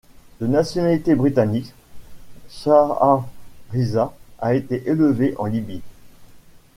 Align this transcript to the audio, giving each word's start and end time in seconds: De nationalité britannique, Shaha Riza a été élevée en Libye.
De 0.39 0.47
nationalité 0.47 1.13
britannique, 1.13 1.73
Shaha 2.49 3.23
Riza 3.71 4.11
a 4.39 4.55
été 4.55 4.89
élevée 4.89 5.35
en 5.37 5.45
Libye. 5.45 5.83